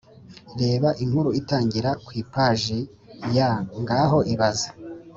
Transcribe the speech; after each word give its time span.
Reba 0.61 0.89
inkuru 1.03 1.29
itangira 1.39 1.89
ku 2.05 2.09
ipaji 2.21 2.79
ya 3.37 3.51
Ngaho 3.81 4.17
ibaze 4.33 4.69